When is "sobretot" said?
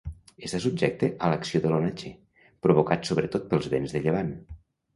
3.13-3.49